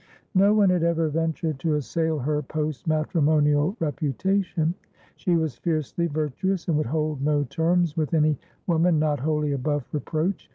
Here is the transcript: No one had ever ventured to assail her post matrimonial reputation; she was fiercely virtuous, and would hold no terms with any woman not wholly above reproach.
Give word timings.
No 0.33 0.51
one 0.55 0.71
had 0.71 0.81
ever 0.81 1.09
ventured 1.09 1.59
to 1.59 1.75
assail 1.75 2.17
her 2.17 2.41
post 2.41 2.87
matrimonial 2.87 3.77
reputation; 3.79 4.73
she 5.15 5.35
was 5.35 5.57
fiercely 5.57 6.07
virtuous, 6.07 6.67
and 6.67 6.75
would 6.77 6.87
hold 6.87 7.21
no 7.21 7.43
terms 7.43 7.95
with 7.95 8.15
any 8.15 8.39
woman 8.65 8.97
not 8.97 9.19
wholly 9.19 9.51
above 9.51 9.85
reproach. 9.91 10.49